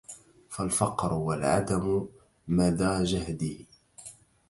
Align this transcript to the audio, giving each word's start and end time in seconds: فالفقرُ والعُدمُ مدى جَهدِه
فالفقرُ 0.49 1.13
والعُدمُ 1.13 2.09
مدى 2.47 3.03
جَهدِه 3.03 3.65